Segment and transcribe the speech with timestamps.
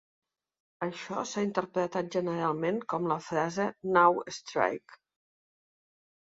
[0.85, 3.69] Això s'ha interpretat generalment com la frase
[3.99, 4.99] "Now Strike".